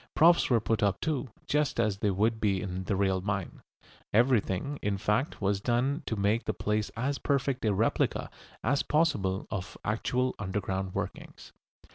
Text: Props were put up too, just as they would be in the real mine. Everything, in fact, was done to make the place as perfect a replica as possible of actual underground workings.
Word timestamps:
Props 0.15 0.49
were 0.49 0.59
put 0.59 0.81
up 0.81 0.99
too, 0.99 1.29
just 1.45 1.79
as 1.79 1.99
they 1.99 2.09
would 2.09 2.41
be 2.41 2.59
in 2.59 2.85
the 2.85 2.95
real 2.95 3.21
mine. 3.21 3.61
Everything, 4.11 4.79
in 4.81 4.97
fact, 4.97 5.39
was 5.41 5.61
done 5.61 6.01
to 6.07 6.15
make 6.15 6.45
the 6.45 6.55
place 6.55 6.89
as 6.97 7.19
perfect 7.19 7.63
a 7.65 7.71
replica 7.71 8.31
as 8.63 8.81
possible 8.81 9.45
of 9.51 9.77
actual 9.85 10.33
underground 10.39 10.95
workings. 10.95 11.51